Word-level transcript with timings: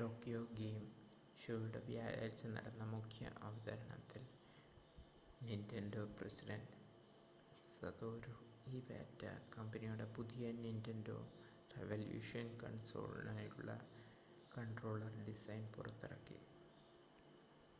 Tokyo 0.00 0.40
game 0.58 0.84
ഷോയുടെ 1.38 1.80
വ്യാഴാഴ്ച 1.80 2.42
നടന്ന 2.46 2.84
മുഖ്യ 2.84 3.32
അവതരണത്തിൽ 3.42 4.22
നിൻ്റെൻഡോ 5.40 6.04
പ്രസിഡൻ്റ് 6.18 6.78
സതോരു 7.68 8.34
ഇവാറ്റ 8.72 9.24
കമ്പനിയുടെ 9.56 10.06
പുതിയ 10.16 10.52
നിൻ്റെൻഡോ 10.60 11.18
റെവല്യൂഷൻ 11.70 12.48
കൺസോളിനായുള്ള 12.62 13.70
കൺട്രോളർ 14.52 15.14
ഡിസൈൻ 15.28 15.66
പുറത്തിറക്കി 15.68 16.40